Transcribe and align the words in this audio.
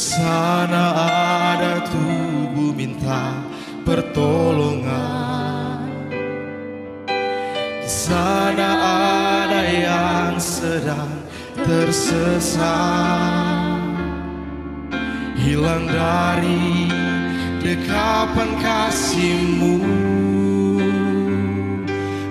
Sana 0.00 0.96
ada 1.52 1.84
tubuh 1.92 2.72
minta 2.72 3.36
pertolongan. 3.84 5.84
Sana 7.84 8.70
ada 9.44 9.60
yang 9.68 10.40
sedang 10.40 11.20
tersesat. 11.68 12.64
Hilang 15.36 15.84
dari 15.84 16.88
dekapan 17.60 18.56
kasihmu. 18.56 19.84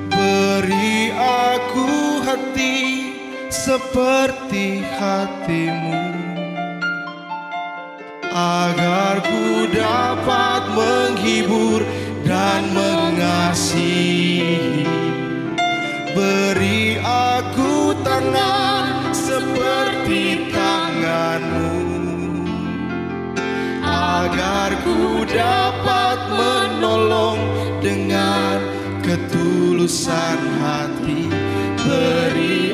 Beri 0.09 1.13
aku 1.13 1.85
hati 2.25 3.13
seperti 3.53 4.81
hatimu 4.97 5.88
Agar 8.49 9.21
ku 9.21 9.69
dapat 9.69 10.73
menghibur 10.73 11.85
dan 12.25 12.65
mengasihi. 12.73 14.89
Beri 16.17 16.97
aku 17.05 17.93
tangan 18.01 19.13
seperti 19.13 20.49
tanganmu 20.49 21.77
Agar 23.85 24.81
ku 24.81 25.21
dapat 25.29 26.17
menolong 26.33 27.37
dengan 27.85 28.57
ketulusan 29.05 30.39
hati. 30.57 31.29
Beri 31.85 32.73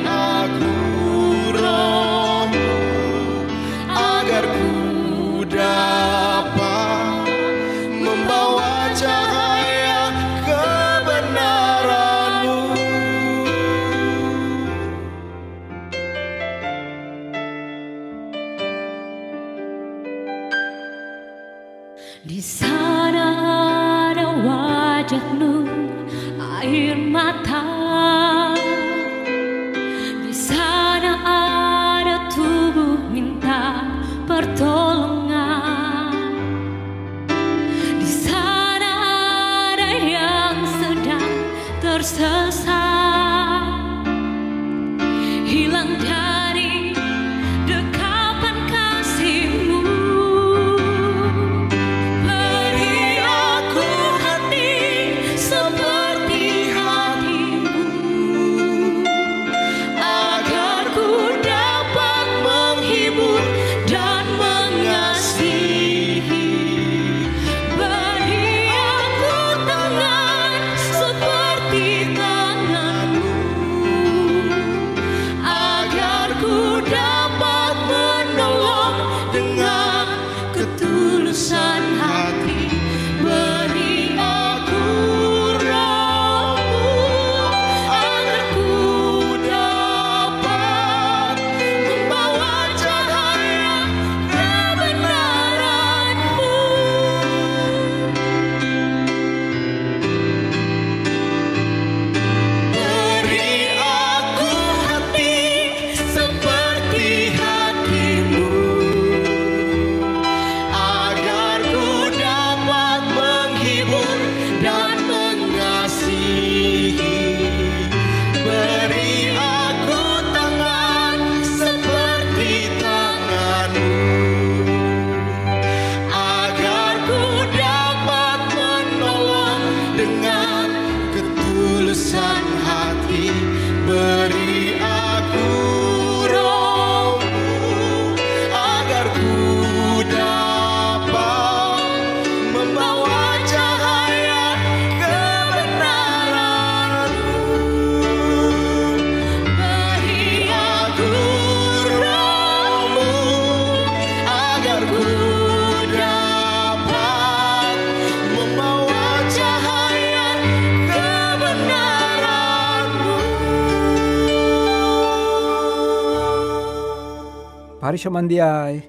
Pari 167.86 168.02
samandiai 168.02 168.82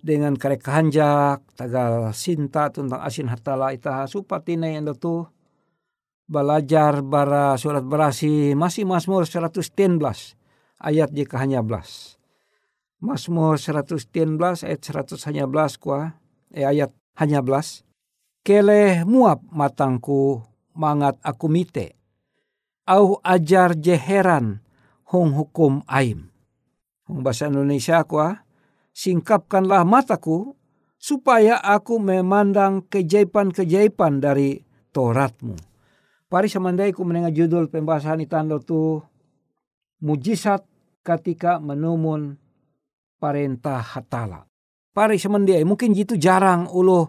dengan 0.00 0.32
karek 0.32 0.64
hanjak 0.64 1.44
tagal 1.52 2.08
sinta 2.16 2.72
tentang 2.72 3.04
asin 3.04 3.28
hatala 3.28 3.68
ita 3.76 4.08
supatine 4.08 4.80
yang 4.80 4.96
tu 4.96 5.28
belajar 6.24 7.04
bara 7.04 7.52
surat 7.60 7.84
berasi 7.84 8.56
masih 8.56 8.88
Mazmur 8.88 9.28
110 9.28 9.76
ayat 10.80 11.12
jika 11.12 11.36
hanya 11.36 11.60
belas. 11.60 12.16
Mazmur 12.96 13.60
110 13.60 14.08
ayat 14.40 14.80
100 14.80 15.28
hanya 15.28 15.44
belas 15.44 15.76
kuah 15.76 16.16
eh, 16.48 16.64
ayat 16.64 16.96
hanya 17.20 17.44
belas. 17.44 17.84
Kele 18.40 19.04
muap 19.04 19.44
matangku 19.52 20.40
mangat 20.72 21.20
aku 21.20 21.44
mite. 21.44 21.92
Au 22.88 23.20
ajar 23.20 23.76
jeheran 23.76 24.64
hong 25.12 25.36
hukum 25.36 25.84
aim. 25.92 26.31
Bahasa 27.20 27.52
Indonesia 27.52 28.00
kuah 28.08 28.40
singkapkanlah 28.96 29.84
mataku 29.84 30.56
supaya 30.96 31.58
aku 31.60 31.98
memandang 31.98 32.86
kejaipan-kejaipan 32.88 34.22
dari 34.22 34.62
Toratmu. 34.92 35.56
Pari 36.32 36.48
samandai 36.48 36.96
ku 36.96 37.04
menengah 37.04 37.34
judul 37.34 37.68
pembahasan 37.68 38.24
itando 38.24 38.56
tu 38.62 39.02
mujizat 40.00 40.64
ketika 41.04 41.60
menumun 41.60 42.40
parentah 43.20 43.82
hatala. 43.82 44.48
Pari 44.92 45.16
semendiai 45.16 45.64
mungkin 45.64 45.96
jitu 45.96 46.16
jarang 46.20 46.68
ulu 46.68 47.08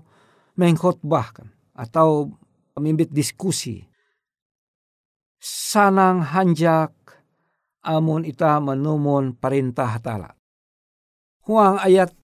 mengkhotbah 0.55 1.27
kan 1.35 1.47
atau 1.75 2.31
memimpin 2.79 3.11
diskusi. 3.11 3.83
Sanang 5.43 6.23
hanjak 6.23 6.95
amun 7.83 8.23
ita 8.23 8.57
menumun 8.63 9.35
perintah 9.35 9.99
hatala. 9.99 10.33
Huang 11.43 11.77
ayat 11.83 12.15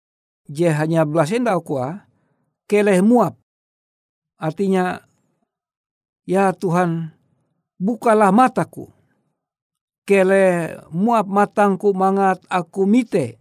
je 0.47 0.71
hanya 0.71 1.03
belas 1.03 1.29
endau 1.35 1.59
kuah 1.59 2.07
keleh 2.65 3.03
muap. 3.03 3.35
Artinya 4.39 5.03
ya 6.23 6.55
Tuhan 6.55 7.11
bukalah 7.75 8.31
mataku. 8.31 8.87
Kele 10.07 10.73
muap 10.89 11.29
matangku 11.29 11.93
mangat 11.93 12.41
aku 12.49 12.89
mite 12.89 13.37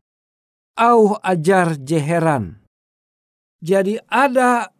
au 0.76 1.16
ajar 1.24 1.80
jeheran. 1.80 2.60
Jadi 3.64 3.96
ada 4.06 4.70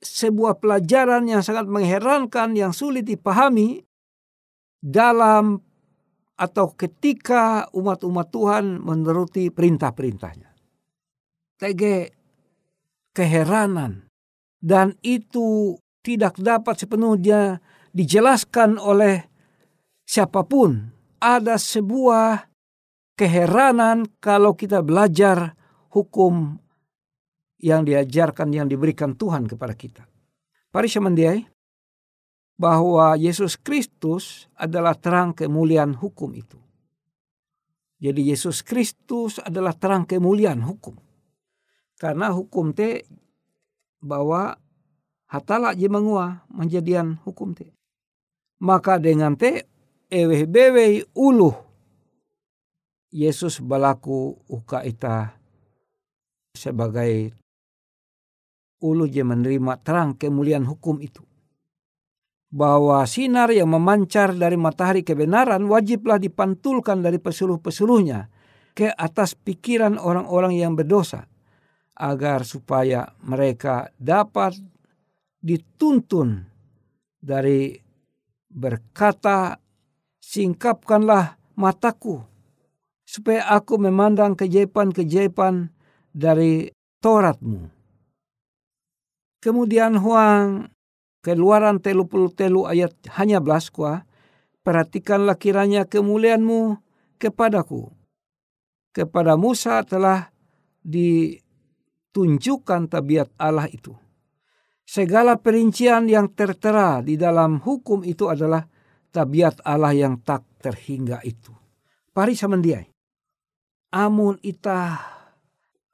sebuah 0.00 0.60
pelajaran 0.60 1.28
yang 1.28 1.40
sangat 1.40 1.68
mengherankan 1.68 2.52
yang 2.56 2.72
sulit 2.72 3.08
dipahami 3.08 3.84
dalam 4.80 5.60
atau 6.34 6.74
ketika 6.74 7.70
umat-umat 7.70 8.26
Tuhan 8.34 8.82
menuruti 8.82 9.54
perintah-perintahnya. 9.54 10.50
Tege 11.54 12.10
keheranan 13.14 14.10
dan 14.58 14.98
itu 15.06 15.78
tidak 16.02 16.36
dapat 16.36 16.74
sepenuhnya 16.74 17.62
dijelaskan 17.94 18.76
oleh 18.76 19.22
siapa 20.02 20.42
pun. 20.44 20.90
Ada 21.22 21.56
sebuah 21.56 22.52
keheranan 23.16 24.10
kalau 24.20 24.52
kita 24.52 24.84
belajar 24.84 25.56
hukum 25.94 26.58
yang 27.62 27.86
diajarkan 27.86 28.52
yang 28.52 28.68
diberikan 28.68 29.16
Tuhan 29.16 29.48
kepada 29.48 29.72
kita. 29.72 30.04
Pari 30.68 30.90
semendiai 30.90 31.53
bahwa 32.54 33.18
Yesus 33.18 33.58
Kristus 33.58 34.46
adalah 34.54 34.94
terang 34.94 35.34
kemuliaan 35.34 35.94
hukum 35.98 36.30
itu. 36.34 36.58
Jadi 37.98 38.30
Yesus 38.30 38.62
Kristus 38.62 39.40
adalah 39.42 39.74
terang 39.74 40.06
kemuliaan 40.06 40.62
hukum. 40.62 40.94
Karena 41.98 42.30
hukum 42.34 42.74
te 42.74 43.06
bahwa 44.02 44.58
hatala 45.30 45.72
je 45.72 45.88
mengua 45.88 46.44
menjadian 46.52 47.16
hukum 47.24 47.56
te. 47.56 47.72
Maka 48.60 49.00
dengan 49.00 49.34
te 49.34 49.66
eweh 50.12 50.46
bewe 50.46 51.06
uluh 51.16 51.54
Yesus 53.14 53.62
balaku 53.62 54.34
uka 54.50 54.82
ita 54.82 55.38
sebagai 56.54 57.30
ulu 58.82 59.06
je 59.06 59.22
menerima 59.22 59.80
terang 59.80 60.18
kemuliaan 60.18 60.66
hukum 60.66 60.98
itu. 61.00 61.22
Bahwa 62.54 63.02
sinar 63.02 63.50
yang 63.50 63.66
memancar 63.66 64.30
dari 64.30 64.54
matahari 64.54 65.02
kebenaran 65.02 65.66
wajiblah 65.66 66.22
dipantulkan 66.22 67.02
dari 67.02 67.18
pesuruh-pesuruhnya 67.18 68.30
ke 68.78 68.94
atas 68.94 69.34
pikiran 69.34 69.98
orang-orang 69.98 70.54
yang 70.54 70.78
berdosa 70.78 71.26
agar 71.98 72.46
supaya 72.46 73.10
mereka 73.26 73.90
dapat 73.98 74.54
dituntun 75.42 76.46
dari 77.18 77.74
berkata 78.50 79.58
singkapkanlah 80.22 81.38
mataku 81.58 82.22
supaya 83.06 83.46
aku 83.54 83.78
memandang 83.78 84.34
kejaipan-kejaipan 84.34 85.70
dari 86.10 86.70
Tauratmu. 86.98 87.68
Kemudian 89.38 90.00
Huang 90.00 90.72
keluaran 91.24 91.80
telu 91.80 92.04
puluh 92.04 92.28
telu 92.28 92.68
ayat 92.68 92.92
hanya 93.16 93.40
belas 93.40 93.72
kuah, 93.72 94.04
perhatikanlah 94.60 95.40
kiranya 95.40 95.88
kemuliaanmu 95.88 96.76
kepadaku. 97.16 97.88
Kepada 98.92 99.40
Musa 99.40 99.80
telah 99.82 100.28
ditunjukkan 100.84 102.92
tabiat 102.92 103.32
Allah 103.40 103.72
itu. 103.72 103.96
Segala 104.84 105.40
perincian 105.40 106.12
yang 106.12 106.28
tertera 106.36 107.00
di 107.00 107.16
dalam 107.16 107.64
hukum 107.64 108.04
itu 108.04 108.28
adalah 108.28 108.68
tabiat 109.08 109.64
Allah 109.64 109.96
yang 109.96 110.20
tak 110.20 110.44
terhingga 110.60 111.24
itu. 111.24 111.56
Pari 112.12 112.36
samandiai 112.36 112.94
amun 113.94 114.42
ita 114.42 114.98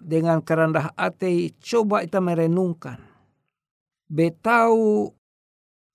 dengan 0.00 0.40
kerendah 0.40 0.96
hati 0.96 1.52
coba 1.60 2.00
ita 2.00 2.18
merenungkan. 2.18 2.96
Betau 4.10 5.06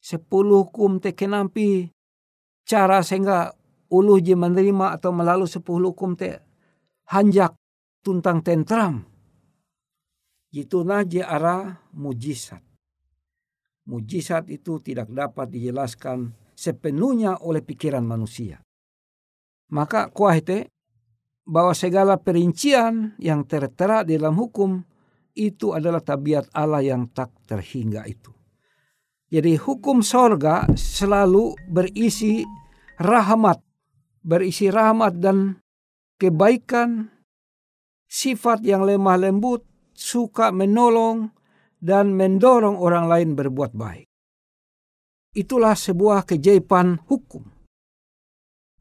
sepuluh 0.06 0.70
hukum 0.70 1.02
te 1.02 1.18
kenampi 1.18 1.90
cara 2.62 3.02
sehingga 3.02 3.50
uluh 3.90 4.22
je 4.22 4.38
menerima 4.38 4.94
atau 4.94 5.10
melalui 5.10 5.50
sepuluh 5.50 5.98
hukum 5.98 6.14
te 6.14 6.46
hanjak 7.10 7.58
tuntang 8.06 8.46
tentram. 8.46 9.02
Itu 10.54 10.86
je 10.86 11.26
arah 11.26 11.90
mujizat. 11.98 12.62
Mujizat 13.90 14.46
itu 14.54 14.78
tidak 14.80 15.10
dapat 15.10 15.50
dijelaskan 15.50 16.32
sepenuhnya 16.54 17.42
oleh 17.42 17.66
pikiran 17.66 18.06
manusia. 18.06 18.62
Maka 19.74 20.14
kuah 20.14 20.38
itu 20.38 20.70
bahwa 21.46 21.74
segala 21.74 22.18
perincian 22.22 23.18
yang 23.18 23.46
tertera 23.46 24.06
dalam 24.06 24.38
hukum 24.38 24.82
itu 25.36 25.76
adalah 25.76 26.00
tabiat 26.00 26.50
Allah 26.56 26.82
yang 26.82 27.10
tak 27.12 27.34
terhingga 27.46 28.08
itu. 28.08 28.35
Jadi 29.26 29.58
hukum 29.58 30.06
sorga 30.06 30.70
selalu 30.78 31.58
berisi 31.66 32.46
rahmat, 33.02 33.58
berisi 34.22 34.70
rahmat 34.70 35.18
dan 35.18 35.58
kebaikan, 36.22 37.10
sifat 38.06 38.62
yang 38.62 38.86
lemah 38.86 39.18
lembut, 39.18 39.66
suka 39.98 40.54
menolong, 40.54 41.34
dan 41.82 42.14
mendorong 42.14 42.78
orang 42.78 43.10
lain 43.10 43.30
berbuat 43.34 43.74
baik. 43.74 44.08
Itulah 45.36 45.74
sebuah 45.74 46.24
keajaiban 46.30 47.02
hukum. 47.10 47.44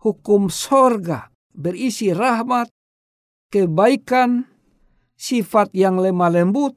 Hukum 0.04 0.52
sorga 0.52 1.32
berisi 1.56 2.12
rahmat, 2.12 2.68
kebaikan, 3.48 4.44
sifat 5.16 5.72
yang 5.72 5.96
lemah 5.96 6.30
lembut, 6.30 6.76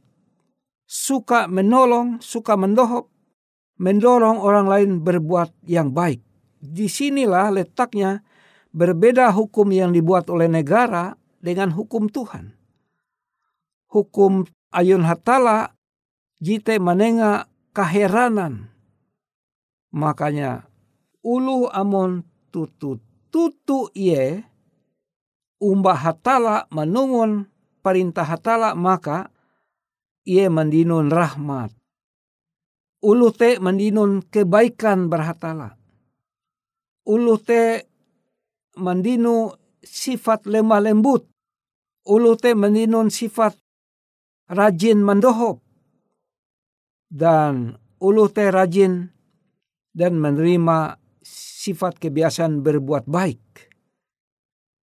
suka 0.87 1.51
menolong, 1.51 2.23
suka 2.23 2.55
mendohop, 2.55 3.11
mendorong 3.77 4.41
orang 4.41 4.67
lain 4.67 4.89
berbuat 5.01 5.53
yang 5.69 5.93
baik. 5.93 6.21
Di 6.57 6.89
sinilah 6.89 7.53
letaknya 7.53 8.25
berbeda 8.73 9.29
hukum 9.33 9.69
yang 9.69 9.93
dibuat 9.93 10.27
oleh 10.33 10.49
negara 10.49 11.13
dengan 11.37 11.69
hukum 11.71 12.09
Tuhan. 12.09 12.57
Hukum 13.87 14.43
ayun 14.73 15.05
hatala 15.05 15.77
jite 16.41 16.81
menengah 16.81 17.47
keheranan. 17.71 18.73
Makanya 19.93 20.67
ulu 21.23 21.69
amon 21.71 22.25
tutu 22.51 22.99
tutu 23.29 23.93
iye 23.93 24.43
umbah 25.61 25.97
hatala 25.97 26.65
menungun 26.73 27.45
perintah 27.85 28.25
hatala 28.25 28.73
maka 28.73 29.29
ia 30.27 30.49
mendinun 30.51 31.07
rahmat. 31.13 31.76
Ulu 33.03 33.29
te 33.29 33.61
mendinun 33.61 34.25
kebaikan 34.29 35.05
berhatala. 35.11 35.77
Ulu 37.07 37.35
te 37.37 37.85
mendinu 38.77 39.53
sifat 39.85 40.49
lemah 40.49 40.81
lembut. 40.81 41.23
ulu 42.07 42.39
te 42.39 42.55
meninun 42.55 43.11
sifat 43.11 43.53
rajin 44.47 45.03
mendohop 45.03 45.59
dan 47.11 47.75
ulu 47.99 48.31
te 48.31 48.47
rajin 48.47 49.11
dan 49.91 50.15
menerima 50.15 50.95
sifat 51.27 51.99
kebiasaan 51.99 52.63
berbuat 52.63 53.09
baik. 53.11 53.43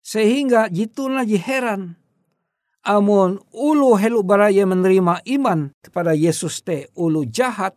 Sehingga 0.05 0.69
jituna 0.69 1.25
heran 1.25 1.97
amun 2.85 3.41
ulu 3.57 3.97
helu 3.97 4.21
baraya 4.21 4.69
menerima 4.69 5.25
iman 5.25 5.73
kepada 5.81 6.13
Yesus 6.13 6.61
te 6.61 6.93
ulu 6.93 7.25
jahat 7.25 7.73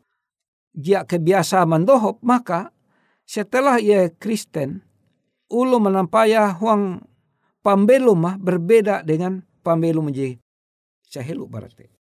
dia 0.76 1.04
kebiasa 1.04 1.64
mendohop 1.68 2.22
maka 2.24 2.72
setelah 3.28 3.80
ia 3.82 4.08
Kristen 4.08 4.84
ulu 5.52 5.80
menampaya 5.80 6.52
huang 6.56 7.04
pambelum 7.64 8.40
berbeda 8.40 9.04
dengan 9.04 9.44
pambelum 9.64 10.08
menjadi 10.08 10.40
sahelu 11.04 11.44
berarti. 11.48 11.97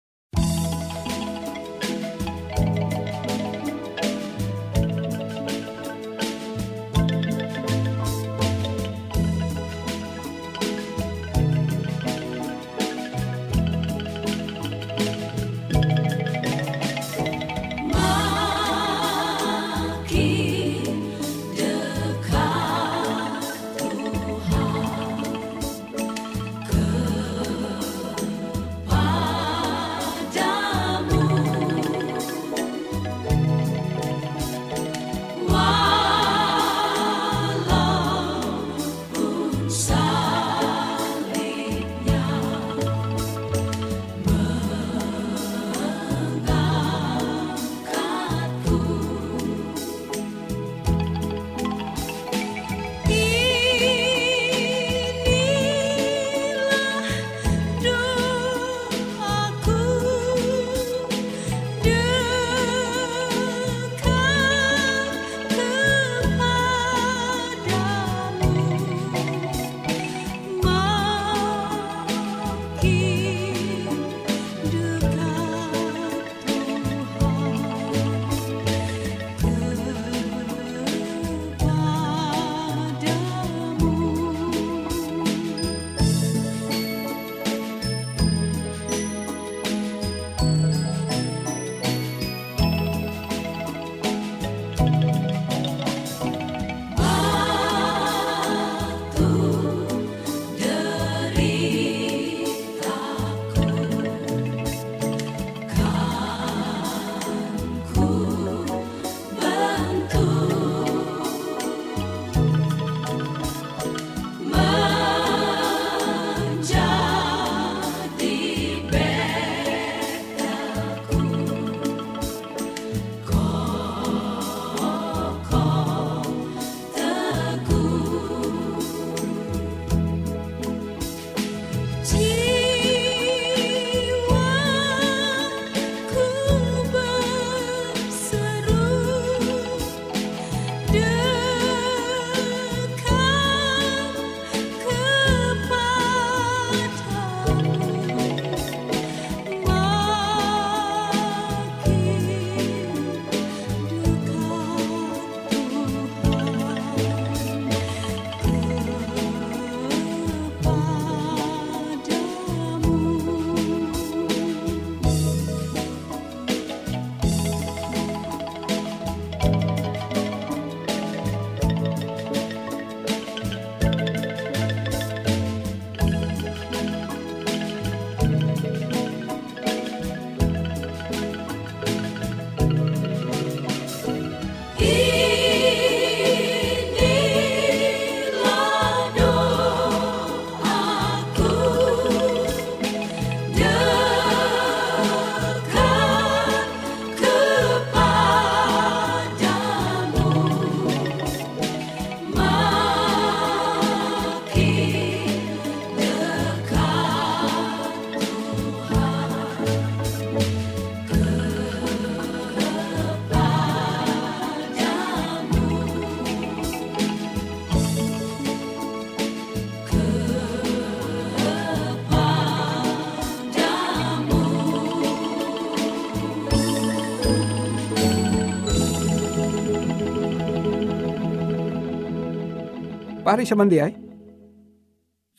Pari 233.31 233.47
samandiai. 233.47 233.95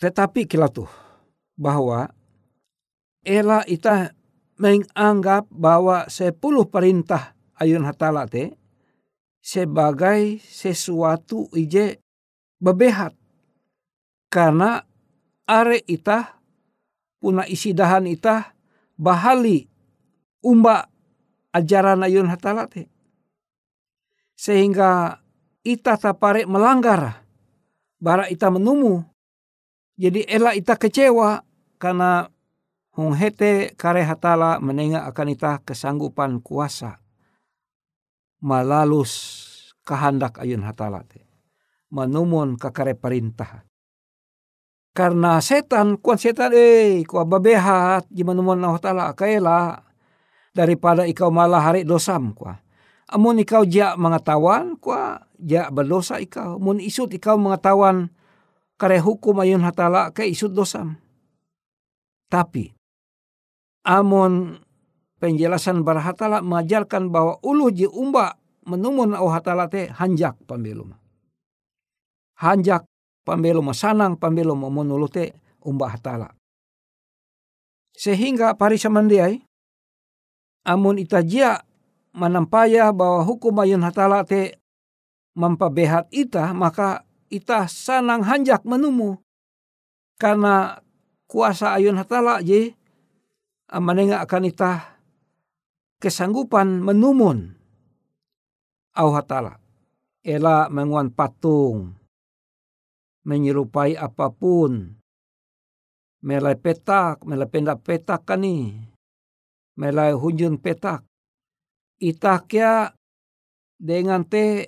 Tetapi 0.01 0.49
kila 0.49 0.73
tuh 0.73 0.89
bahwa 1.53 2.09
ela 3.21 3.61
ita 3.69 4.17
menganggap 4.57 5.45
bahwa 5.53 6.09
sepuluh 6.09 6.65
perintah 6.65 7.37
ayun 7.61 7.85
hatala 7.85 8.25
te 8.25 8.57
sebagai 9.45 10.41
sesuatu 10.41 11.53
ije 11.53 12.01
bebehat. 12.57 13.13
Karena 14.33 14.81
are 15.45 15.85
ita 15.85 16.41
puna 17.21 17.45
isi 17.45 17.77
dahan 17.77 18.09
ita 18.09 18.57
bahali 18.97 19.69
umba 20.41 20.89
ajaran 21.53 22.09
ayun 22.09 22.33
hatala 22.33 22.65
te 22.73 22.89
sehingga 24.33 25.21
ita 25.61 26.01
tapare 26.01 26.49
melanggar 26.49 27.22
bara 28.03 28.27
ita 28.27 28.51
menumu. 28.51 29.07
Jadi 29.95 30.27
ela 30.27 30.51
ita 30.59 30.75
kecewa 30.75 31.47
karena 31.79 32.27
hong 32.99 33.15
hete 33.15 33.79
kare 33.79 34.03
hatala 34.03 34.59
menenga 34.59 35.07
akan 35.07 35.31
ita 35.31 35.63
kesanggupan 35.63 36.43
kuasa 36.43 36.99
malalus 38.43 39.15
kehendak 39.87 40.43
ayun 40.43 40.67
hatala 40.67 41.07
te. 41.07 41.23
Manumun 41.93 42.59
kakare 42.59 42.99
perintah. 42.99 43.63
Karena 44.93 45.41
setan 45.41 46.01
kuan 46.01 46.19
setan 46.21 46.53
eh 46.53 47.05
kuah 47.07 47.25
babehat 47.25 48.09
jimanumun 48.13 48.61
na 48.61 48.75
hatala 48.77 49.13
kaela 49.17 49.81
daripada 50.53 51.09
ikau 51.09 51.33
malah 51.33 51.65
hari 51.65 51.85
dosam 51.85 52.37
kuah 52.37 52.61
amun 53.12 53.45
ikau 53.45 53.69
ja 53.69 53.95
mengetahuan 54.00 54.81
kuah 54.81 55.21
ja 55.37 55.69
berdosa 55.69 56.16
ikau 56.19 56.57
mun 56.57 56.81
isut 56.81 57.12
ikau 57.12 57.37
mengetahuan 57.37 58.09
kare 58.81 58.99
hukum 58.99 59.45
ayun 59.45 59.61
hatala 59.61 60.11
ke 60.16 60.25
isut 60.25 60.50
dosam 60.50 60.97
tapi 62.33 62.73
amon 63.85 64.57
penjelasan 65.23 65.87
barhatala 65.87 66.42
mengajarkan 66.42 67.12
bahwa 67.12 67.38
ulu 67.47 67.71
ji 67.71 67.87
umba 67.87 68.40
menumun 68.66 69.14
au 69.14 69.31
hatala 69.31 69.71
te 69.71 69.90
hanjak 69.90 70.38
pambelum. 70.47 70.95
Hanjak 72.42 72.87
pambelum 73.23 73.71
sanang 73.71 74.19
pambelum 74.19 74.66
menulu 74.66 75.07
te 75.07 75.35
umba 75.62 75.95
hatala. 75.95 76.35
Sehingga 77.95 78.59
parisa 78.59 78.90
mandiai 78.90 79.45
amun 80.66 80.99
itajia 80.99 81.62
menampaya 82.12 82.92
bahwa 82.92 83.25
hukum 83.25 83.57
ayun 83.61 83.81
hatala 83.81 84.23
te 84.23 84.61
mampabehat 85.33 86.12
ita 86.12 86.52
maka 86.52 87.09
ita 87.33 87.64
sanang 87.66 88.23
hanjak 88.23 88.62
menumu. 88.69 89.16
Karena 90.21 90.78
kuasa 91.26 91.75
ayun 91.75 91.97
hatala 91.99 92.45
je 92.45 92.76
amanenga 93.73 94.21
akan 94.23 94.45
ita 94.47 95.00
kesanggupan 95.99 96.85
menumun 96.85 97.57
au 98.92 99.11
hatala. 99.16 99.59
Ela 100.23 100.71
menguan 100.71 101.11
patung 101.11 101.97
menyerupai 103.26 103.99
apa 103.99 104.31
pun. 104.31 104.95
Melai 106.23 106.54
petak 106.54 107.26
melai 107.26 107.50
pendak 107.50 107.83
petak 107.83 108.23
kani. 108.23 108.78
Melai 109.75 110.14
hunjun 110.14 110.61
petak 110.62 111.02
ita 112.03 112.43
kia 112.51 112.91
dengan 113.79 114.27
te 114.27 114.67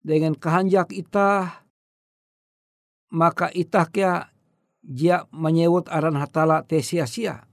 dengan 0.00 0.32
kehanjak 0.32 0.88
ita 0.96 1.62
maka 3.12 3.52
ita 3.52 3.84
kia 3.92 4.32
dia 4.82 5.28
menyebut 5.30 5.86
aran 5.92 6.18
hatala 6.18 6.64
te 6.66 6.82
sia-sia. 6.82 7.46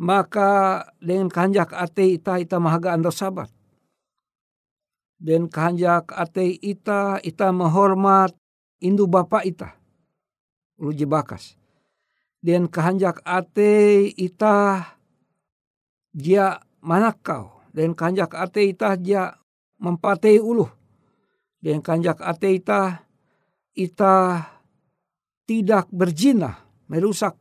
Maka 0.00 0.84
dengan 0.96 1.28
kehanjak 1.28 1.76
ate 1.76 2.16
ita 2.16 2.40
ita 2.40 2.56
mahaga 2.56 2.96
ando 2.96 3.12
sabat. 3.12 3.52
Dan 5.20 5.52
kehanjak 5.52 6.08
ate 6.16 6.56
ita 6.56 7.20
ita 7.20 7.52
menghormat 7.52 8.32
indu 8.80 9.04
bapa 9.04 9.44
ita. 9.44 9.76
Ulu 10.80 10.96
bakas. 11.04 11.60
Dan 12.40 12.72
kehanjak 12.72 13.20
ate 13.28 14.08
ita 14.16 14.88
dia 16.16 16.64
manakau. 16.80 17.59
Dan 17.70 17.94
kehanjak 17.94 18.34
ate 18.34 18.66
ita 18.66 18.98
dia 18.98 19.30
mempatei 19.78 20.42
ulu. 20.42 20.66
Dan 21.62 21.80
kehanjak 21.80 22.18
ate 22.20 22.56
ita 22.56 24.42
tidak 25.46 25.86
berzina, 25.90 26.62
merusak 26.90 27.34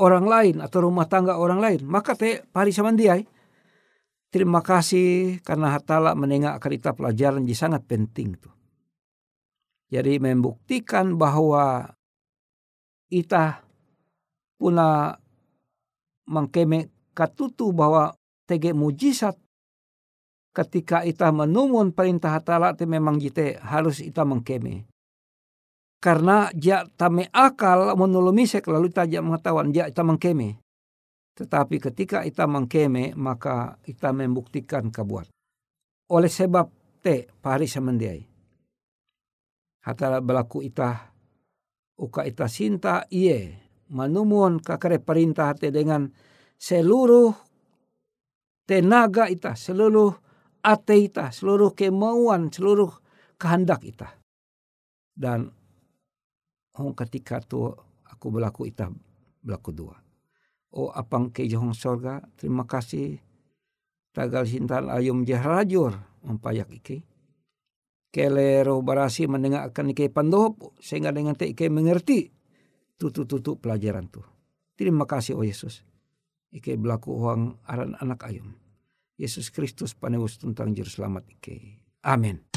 orang 0.00 0.24
lain 0.24 0.56
atau 0.64 0.88
rumah 0.88 1.06
tangga 1.06 1.36
orang 1.36 1.60
lain, 1.60 1.80
maka 1.84 2.16
te 2.16 2.42
pari 2.48 2.72
samandiai. 2.72 3.22
Terima 4.32 4.64
kasih 4.64 5.44
karena 5.44 5.76
hatala 5.76 6.16
menengah 6.16 6.56
kerita 6.56 6.96
pelajaran 6.96 7.44
di 7.44 7.52
sangat 7.52 7.84
penting 7.84 8.32
tuh. 8.40 8.54
Jadi 9.92 10.16
membuktikan 10.16 11.20
bahwa 11.20 11.84
ita 13.12 13.60
puna 14.56 15.12
mengkeme 16.24 16.88
katutu 17.12 17.76
bahwa 17.76 18.16
tege 18.52 18.76
mujizat 18.76 19.40
ketika 20.52 21.00
ita 21.08 21.32
menumun 21.32 21.96
perintah 21.96 22.36
hatala 22.36 22.76
te 22.76 22.84
memang 22.84 23.16
jite 23.16 23.56
harus 23.64 24.04
ita 24.04 24.28
mengkeme 24.28 24.84
karena 26.02 26.50
dia 26.50 26.82
tame 26.98 27.30
akal 27.30 27.94
menolomisek 27.94 28.66
lalu 28.66 28.90
tajak 28.90 29.22
mengetahuan 29.22 29.70
dia 29.70 29.86
ita 29.86 30.02
mengkeme. 30.02 30.58
Tetapi 31.38 31.78
ketika 31.78 32.26
ita 32.26 32.50
mengkeme 32.50 33.14
maka 33.14 33.78
ita 33.86 34.10
membuktikan 34.10 34.90
kabuat. 34.90 35.30
Oleh 36.10 36.28
sebab 36.28 36.66
te 36.98 37.30
pari 37.38 37.70
semendiai. 37.70 38.18
Hatala 39.86 40.18
berlaku 40.18 40.66
ita 40.66 41.14
uka 42.02 42.26
ita 42.26 42.50
sinta 42.50 43.06
iye 43.06 43.62
manumun 43.94 44.58
kakare 44.58 44.98
perintah 44.98 45.54
te 45.54 45.70
dengan 45.70 46.10
seluruh 46.58 47.30
tenaga 48.66 49.26
ita, 49.28 49.58
seluruh 49.58 50.14
ate 50.62 50.96
ita, 50.96 51.34
seluruh 51.34 51.74
kemauan, 51.74 52.48
seluruh 52.48 52.90
kehendak 53.36 53.82
ita. 53.82 54.14
Dan 55.12 55.50
oh 56.78 56.92
ketika 56.96 57.42
tu 57.42 57.68
aku 58.06 58.26
berlaku 58.32 58.70
ita 58.70 58.88
berlaku 59.42 59.70
dua. 59.74 59.96
Oh 60.72 60.88
apang 60.88 61.28
ke 61.28 61.44
johong 61.44 61.76
sorga 61.76 62.24
terima 62.38 62.64
kasih 62.64 63.20
tagal 64.14 64.48
hintan 64.48 64.88
ayum 64.88 65.26
jahrajur 65.26 65.92
mempayak 66.24 66.70
iki. 66.72 67.04
Kelero 68.12 68.84
barasi 68.84 69.24
mendengarkan 69.24 69.92
ike 69.92 70.12
pandop 70.12 70.76
sehingga 70.80 71.12
dengan 71.16 71.32
te 71.32 71.48
ike 71.48 71.68
mengerti 71.72 72.28
tutu-tutu 73.00 73.56
pelajaran 73.56 74.08
tu. 74.08 74.20
Terima 74.76 75.08
kasih 75.08 75.36
oh 75.36 75.44
Yesus. 75.44 75.84
Ike 76.52 76.76
berlaku 76.76 77.16
uang 77.16 77.64
aran 77.64 77.96
anak 77.96 78.28
ayum. 78.28 78.52
Yesus 79.16 79.48
Kristus 79.48 79.96
panewus 79.96 80.36
tentang 80.36 80.76
juru 80.76 80.88
selamat 80.88 81.24
ike. 81.32 81.80
Amin. 82.04 82.51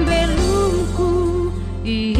um 0.00 1.52
e 1.84 2.19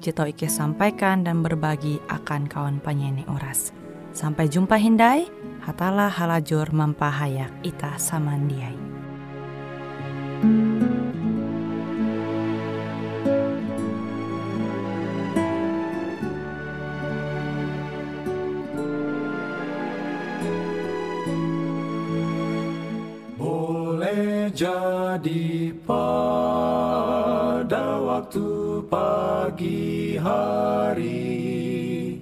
jito 0.00 0.24
Ike 0.24 0.46
sampaikan 0.46 1.24
dan 1.24 1.40
berbagi 1.42 1.98
akan 2.08 2.46
kawan 2.46 2.78
penyanyi 2.80 3.24
oras. 3.28 3.72
Sampai 4.16 4.48
jumpa 4.48 4.80
Hindai, 4.80 5.28
hatalah 5.60 6.08
halajur 6.08 6.72
mampahayak 6.72 7.52
ita 7.60 8.00
samandiai. 8.00 8.78
Boleh 23.36 24.48
jadi 24.56 25.76
pada 27.76 28.00
waktu 28.00 28.80
pagi 28.88 30.16
hari. 30.16 32.16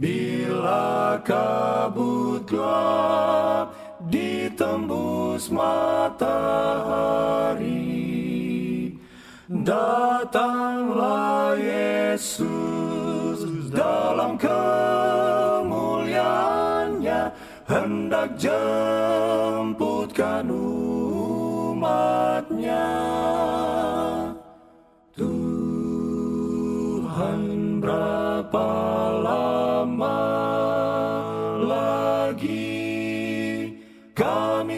Bila 0.00 1.20
kabut 1.20 2.48
gelap 2.48 3.76
ditembus 4.08 5.52
matahari. 5.52 6.32
Datanglah 9.52 11.60
Yesus 11.60 12.48
dalam 13.68 14.40
kemuliaannya. 14.40 17.36
Hendak 17.68 18.32
jemputkan 18.40 20.48
umatnya. 21.68 23.59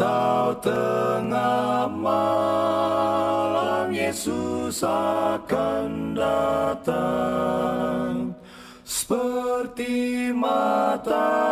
atau 0.00 0.56
tengah 0.64 1.84
malam 1.92 3.92
Yesus 3.92 4.80
akan 4.80 6.16
datang. 6.16 8.32
Seperti 8.80 10.32
matahari 10.32 11.44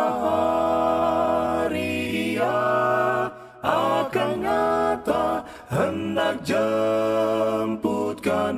ia 2.33 3.29
akan 3.61 4.31
nyata 4.41 5.45
hendak 5.69 6.41
jemputkan 6.41 8.57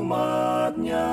umatnya 0.00 1.12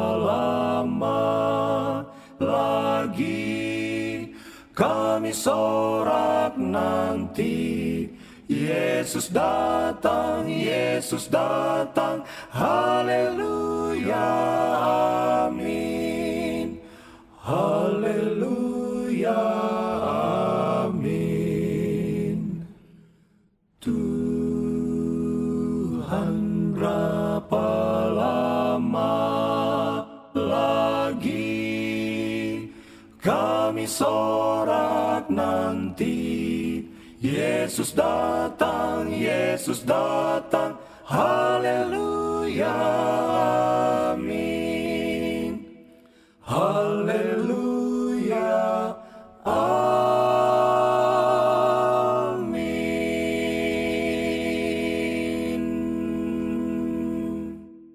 kami 4.81 5.29
sorak 5.29 6.57
nanti. 6.57 8.09
Yesus 8.51 9.31
datang, 9.31 10.43
Yesus 10.43 11.31
datang, 11.31 12.27
haleluya, 12.51 14.27
amin, 15.47 16.75
haleluya, 17.39 19.39
sorak 33.91 35.27
nanti. 35.27 36.79
Yesus 37.21 37.93
datang, 37.93 39.13
Yesus 39.13 39.85
datang, 39.85 40.73
haleluya, 41.05 42.73